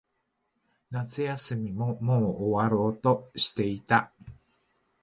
[0.89, 4.11] 夏休みももう終わろうとしていた。